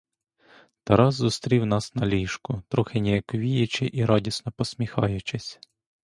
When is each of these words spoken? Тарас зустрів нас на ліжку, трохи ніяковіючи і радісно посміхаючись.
Тарас 0.83 1.15
зустрів 1.15 1.65
нас 1.65 1.95
на 1.95 2.07
ліжку, 2.07 2.63
трохи 2.67 2.99
ніяковіючи 2.99 3.89
і 3.93 4.05
радісно 4.05 4.51
посміхаючись. 4.51 5.59